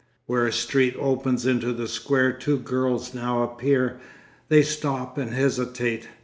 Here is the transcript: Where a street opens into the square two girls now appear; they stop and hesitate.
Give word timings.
Where 0.25 0.47
a 0.47 0.51
street 0.51 0.95
opens 0.97 1.45
into 1.45 1.71
the 1.73 1.87
square 1.87 2.33
two 2.33 2.57
girls 2.57 3.13
now 3.13 3.43
appear; 3.43 3.99
they 4.49 4.63
stop 4.63 5.19
and 5.19 5.31
hesitate. 5.31 6.07